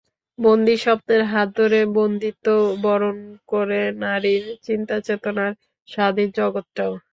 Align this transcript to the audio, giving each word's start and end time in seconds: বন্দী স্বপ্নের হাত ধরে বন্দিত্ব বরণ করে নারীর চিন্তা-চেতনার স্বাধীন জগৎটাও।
বন্দী 0.39 0.75
স্বপ্নের 0.77 1.21
হাত 1.31 1.47
ধরে 1.59 1.79
বন্দিত্ব 1.95 2.45
বরণ 2.83 3.17
করে 3.49 3.81
নারীর 4.03 4.43
চিন্তা-চেতনার 4.65 5.51
স্বাধীন 5.87 6.29
জগৎটাও। 6.37 6.93